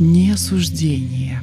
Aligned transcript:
несуждение. 0.00 1.42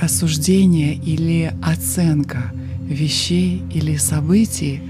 Осуждение 0.00 0.94
или 0.94 1.52
оценка 1.62 2.52
вещей 2.86 3.62
или 3.72 3.96
событий 3.96 4.80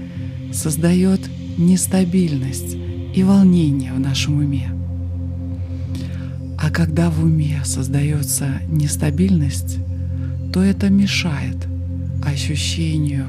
создает 0.51 1.21
нестабильность 1.57 2.75
и 3.15 3.23
волнение 3.23 3.93
в 3.93 3.99
нашем 3.99 4.37
уме. 4.37 4.69
А 6.59 6.69
когда 6.69 7.09
в 7.09 7.23
уме 7.23 7.61
создается 7.63 8.61
нестабильность, 8.67 9.77
то 10.53 10.61
это 10.61 10.89
мешает 10.89 11.57
ощущению 12.23 13.27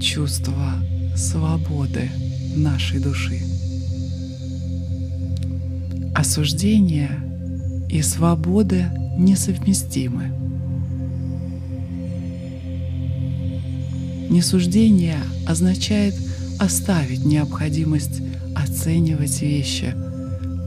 чувства 0.00 0.74
свободы 1.16 2.10
нашей 2.54 3.00
души. 3.00 3.49
Осуждение 6.20 7.08
и 7.88 8.02
свобода 8.02 8.92
несовместимы. 9.16 10.24
Несуждение 14.28 15.16
означает 15.48 16.14
оставить 16.58 17.24
необходимость 17.24 18.20
оценивать 18.54 19.40
вещи, 19.40 19.94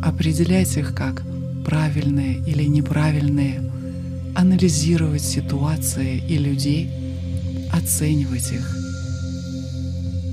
определять 0.02 0.76
их 0.76 0.96
как 0.96 1.22
правильные 1.64 2.40
или 2.48 2.64
неправильные, 2.64 3.62
анализировать 4.34 5.22
ситуации 5.22 6.18
и 6.18 6.40
людей, 6.40 6.90
оценивать 7.72 8.52
их. 8.54 8.76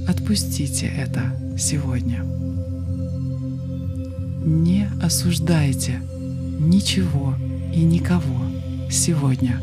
Отпустите 0.09 0.87
это 0.87 1.39
сегодня. 1.59 2.25
Не 4.43 4.89
осуждайте 5.03 6.01
ничего 6.59 7.35
и 7.75 7.83
никого 7.83 8.41
сегодня. 8.91 9.61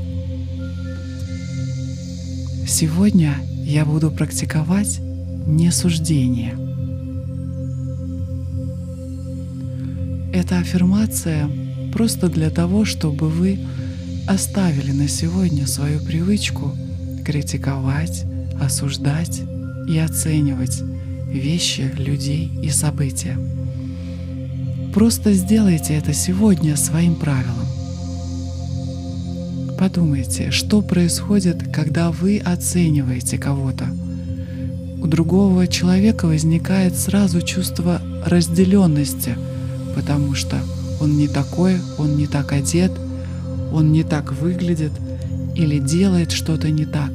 Сегодня 2.67 3.33
я 3.63 3.85
буду 3.85 4.11
практиковать 4.11 4.99
несуждение. 5.47 6.53
Эта 10.31 10.59
аффирмация 10.59 11.49
просто 11.91 12.29
для 12.29 12.51
того, 12.51 12.85
чтобы 12.85 13.29
вы 13.29 13.59
оставили 14.27 14.91
на 14.91 15.07
сегодня 15.07 15.65
свою 15.65 15.99
привычку 16.01 16.71
критиковать, 17.25 18.25
осуждать 18.61 19.41
и 19.89 19.97
оценивать 19.97 20.83
вещи, 21.27 21.91
людей 21.97 22.51
и 22.61 22.69
события. 22.69 23.37
Просто 24.97 25.31
сделайте 25.33 25.93
это 25.93 26.11
сегодня 26.11 26.75
своим 26.75 27.13
правилом. 27.13 27.67
Подумайте, 29.77 30.49
что 30.49 30.81
происходит, 30.81 31.71
когда 31.71 32.09
вы 32.09 32.39
оцениваете 32.39 33.37
кого-то. 33.37 33.85
У 34.99 35.05
другого 35.05 35.67
человека 35.67 36.25
возникает 36.25 36.97
сразу 36.97 37.43
чувство 37.43 38.01
разделенности, 38.25 39.37
потому 39.93 40.33
что 40.33 40.57
он 40.99 41.15
не 41.15 41.27
такой, 41.27 41.75
он 41.99 42.17
не 42.17 42.25
так 42.25 42.51
одет, 42.51 42.91
он 43.71 43.91
не 43.91 44.03
так 44.03 44.31
выглядит 44.33 44.93
или 45.53 45.77
делает 45.77 46.31
что-то 46.31 46.71
не 46.71 46.87
так, 46.87 47.11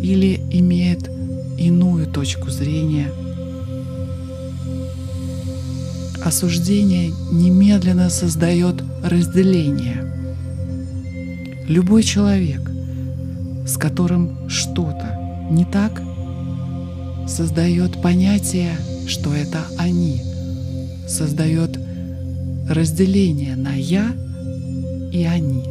или 0.00 0.40
имеет 0.52 1.10
иную 1.58 2.06
точку 2.06 2.50
зрения. 2.50 3.10
Осуждение 6.26 7.12
немедленно 7.30 8.10
создает 8.10 8.82
разделение– 9.02 10.02
Любой 11.68 12.04
человек, 12.04 12.60
с 13.66 13.76
которым 13.76 14.48
что-то 14.48 15.18
не 15.50 15.64
так, 15.64 16.00
создает 17.26 18.00
понятие, 18.00 18.76
что 19.08 19.34
это 19.34 19.64
они, 19.76 20.22
создает 21.08 21.76
разделение 22.68 23.56
на 23.56 23.74
я 23.74 24.12
и 25.12 25.24
они. 25.24 25.64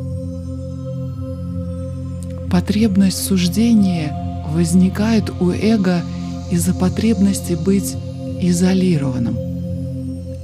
Потребность 2.52 3.24
суждения 3.24 4.14
возникает 4.50 5.30
у 5.40 5.52
эго 5.52 6.02
из-за 6.52 6.74
потребности 6.74 7.54
быть 7.54 7.96
изолированным, 8.42 9.38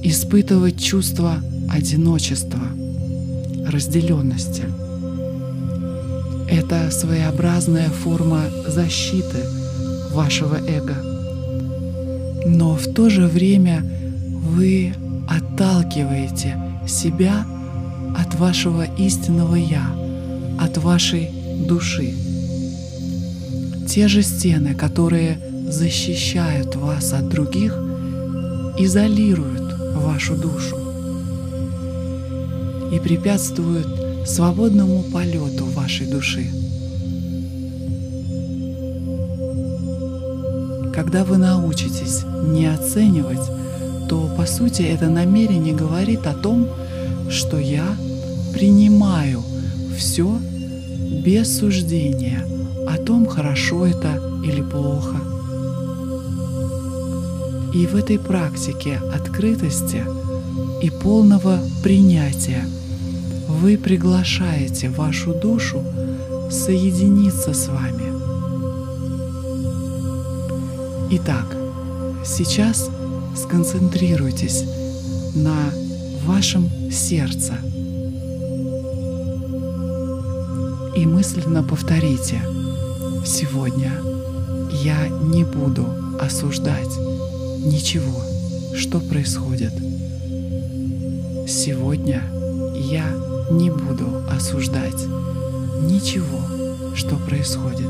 испытывать 0.03 0.81
чувство 0.81 1.37
одиночества, 1.69 2.61
разделенности– 3.67 4.63
это 6.51 6.91
своеобразная 6.91 7.89
форма 7.89 8.43
защиты 8.67 9.37
вашего 10.11 10.55
эго. 10.67 10.95
Но 12.45 12.75
в 12.75 12.93
то 12.93 13.09
же 13.09 13.27
время 13.27 13.81
вы 14.43 14.93
отталкиваете 15.29 16.57
себя 16.85 17.45
от 18.17 18.35
вашего 18.35 18.83
истинного 18.97 19.55
«я», 19.55 19.85
от 20.59 20.77
вашей 20.77 21.29
души. 21.69 22.13
Те 23.87 24.09
же 24.09 24.21
стены, 24.21 24.75
которые 24.75 25.39
защищают 25.69 26.75
вас 26.75 27.13
от 27.13 27.29
других, 27.29 27.73
изолируют 28.77 29.60
вашу 29.95 30.35
душу 30.35 30.77
и 32.91 32.99
препятствуют 32.99 33.87
свободному 34.25 35.03
полету 35.03 35.65
вашей 35.65 36.07
души. 36.07 36.47
Когда 40.93 41.23
вы 41.23 41.37
научитесь 41.37 42.23
не 42.43 42.67
оценивать, 42.67 43.47
то 44.09 44.29
по 44.37 44.45
сути 44.45 44.81
это 44.81 45.09
намерение 45.09 45.73
говорит 45.73 46.27
о 46.27 46.33
том, 46.33 46.67
что 47.29 47.57
я 47.57 47.85
принимаю 48.53 49.41
все 49.97 50.37
без 51.23 51.57
суждения 51.59 52.45
о 52.87 52.97
том, 52.97 53.25
хорошо 53.25 53.85
это 53.85 54.21
или 54.43 54.61
плохо. 54.61 55.17
И 57.73 57.87
в 57.87 57.95
этой 57.95 58.19
практике 58.19 58.99
открытости 59.13 60.03
и 60.81 60.89
полного 60.89 61.59
принятия– 61.83 62.65
вы 63.59 63.77
приглашаете 63.77 64.89
вашу 64.89 65.33
душу 65.33 65.83
соединиться 66.49 67.53
с 67.53 67.67
вами. 67.67 68.11
Итак, 71.11 71.45
сейчас 72.25 72.89
сконцентрируйтесь 73.35 74.63
на 75.35 75.71
вашем 76.25 76.69
сердце. 76.91 77.53
И 80.95 81.05
мысленно 81.05 81.63
повторите. 81.63 82.41
«Сегодня 83.23 83.91
я 84.83 85.07
не 85.07 85.43
буду 85.43 85.85
осуждать 86.19 86.97
ничего, 87.63 88.23
что 88.75 88.99
происходит. 88.99 89.73
Сегодня 91.47 92.23
я 92.75 93.05
не 93.51 93.69
буду 93.69 94.23
осуждать 94.29 95.05
ничего, 95.81 96.41
что 96.95 97.17
происходит. 97.17 97.89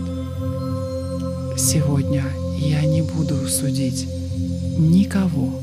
Сегодня 1.58 2.24
я 2.58 2.82
не 2.84 3.02
буду 3.02 3.48
судить 3.48 4.08
никого. 4.78 5.62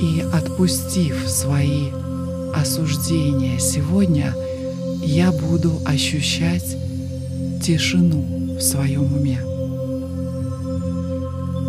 И 0.00 0.24
отпустив 0.32 1.28
свои 1.28 1.88
осуждения 2.54 3.58
сегодня, 3.58 4.34
я 5.02 5.32
буду 5.32 5.72
ощущать 5.84 6.76
тишину 7.62 8.39
в 8.60 8.62
своем 8.62 9.12
уме. 9.12 9.40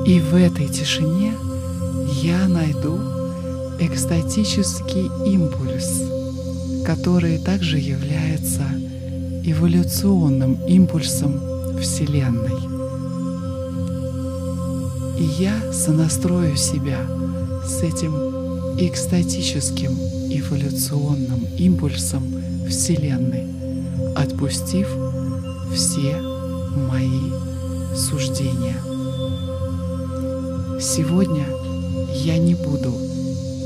И 0.06 0.20
в 0.20 0.36
этой 0.36 0.68
тишине– 0.68 1.34
я 2.22 2.48
найду 2.48 3.00
экстатический 3.80 5.10
импульс, 5.26 6.04
который 6.86 7.40
также 7.40 7.80
является 7.80 8.64
эволюционным 9.44 10.60
импульсом 10.68 11.40
Вселенной. 11.80 12.60
И 15.18 15.24
я 15.42 15.74
сонастрою 15.74 16.56
себя 16.58 17.00
с 17.66 17.82
этим 17.82 18.14
экстатическим 18.78 19.98
эволюционным 20.30 21.48
импульсом 21.58 22.24
Вселенной, 22.68 23.48
отпустив 24.16 24.88
все 25.74 26.22
мои 26.76 27.32
суждения. 27.96 28.78
Сегодня 30.80 31.46
я 32.14 32.38
не 32.38 32.56
буду 32.56 32.92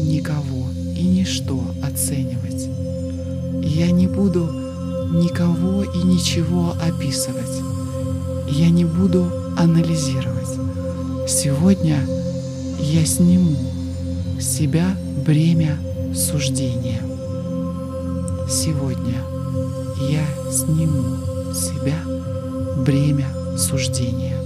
никого 0.02 0.70
и 0.96 1.04
ничто 1.04 1.62
оценивать. 1.84 2.68
Я 3.64 3.92
не 3.92 4.08
буду 4.08 4.50
никого 5.12 5.84
и 5.84 5.98
ничего 6.04 6.74
описывать. 6.82 7.62
Я 8.48 8.70
не 8.70 8.86
буду 8.86 9.32
анализировать. 9.58 10.50
Сегодня 11.28 12.00
я 12.80 13.06
сниму 13.06 13.56
с 14.40 14.46
себя 14.46 14.86
бремя 15.26 15.78
суждения. 16.14 17.02
Сегодня 18.50 19.16
я 20.10 20.26
сниму 20.52 21.54
себя 21.54 22.15
бремя 22.76 23.28
суждения. 23.58 24.45